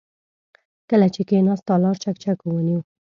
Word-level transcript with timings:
کله 0.89 1.07
چې 1.13 1.21
کېناست، 1.29 1.65
تالار 1.69 1.95
چکچکو 2.03 2.45
ونيو. 2.51 2.79